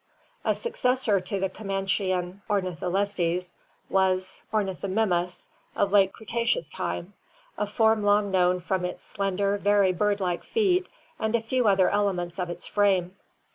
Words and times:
A 0.43 0.55
successor 0.55 1.21
to 1.21 1.39
the 1.39 1.47
Comanchian 1.47 2.41
Ornitholestes 2.49 3.53
was 3.87 4.41
Ornithomimus 4.51 5.47
of 5.75 5.91
late 5.91 6.11
Cretaceous 6.11 6.69
time, 6.69 7.13
a 7.55 7.67
form 7.67 8.01
long 8.01 8.31
known 8.31 8.61
from 8.61 8.83
its 8.83 9.03
slender, 9.03 9.59
very 9.59 9.93
bird 9.93 10.19
like 10.19 10.43
feet 10.43 10.87
and 11.19 11.35
a 11.35 11.39
few 11.39 11.67
other 11.67 11.87
elements 11.87 12.39
of 12.39 12.49
its 12.49 12.65
frame. 12.65 13.15